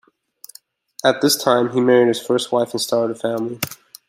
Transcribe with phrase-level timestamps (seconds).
[1.05, 3.59] At this time he married his first wife and started a family.